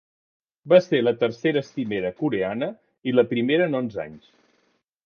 Va 0.71 0.79
ser 0.85 1.01
la 1.03 1.13
tercera 1.25 1.63
cimera 1.67 2.13
coreana 2.23 2.71
i 3.11 3.15
la 3.19 3.29
primera 3.37 3.71
en 3.71 3.83
onze 3.83 4.07
anys. 4.11 4.35